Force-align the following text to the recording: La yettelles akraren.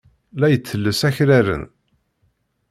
La 0.39 0.47
yettelles 0.51 1.01
akraren. 1.09 1.63